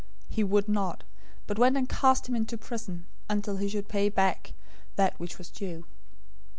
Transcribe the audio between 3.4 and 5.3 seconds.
he should pay back that